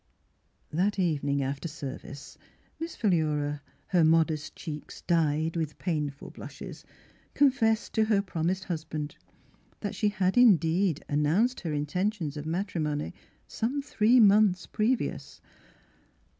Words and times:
"That 0.71 0.97
evening 0.97 1.43
after 1.43 1.67
service 1.67 2.35
Miss 2.79 2.95
Philura, 2.95 3.61
her 3.89 4.03
modest 4.03 4.55
cheeks 4.55 5.01
dyed 5.03 5.55
with 5.55 5.77
painful 5.77 6.31
blushes, 6.31 6.83
confessed 7.35 7.93
to 7.93 8.05
her 8.05 8.23
prom 8.23 8.47
ised 8.47 8.63
husband 8.63 9.15
that 9.81 9.93
she 9.93 10.09
had 10.09 10.39
in 10.39 10.57
deed 10.57 11.05
announced 11.07 11.59
her 11.59 11.71
intentions 11.73 12.35
of 12.35 12.47
matrimony 12.47 13.13
some 13.47 13.79
three 13.83 14.19
months 14.19 14.65
previous. 14.65 15.39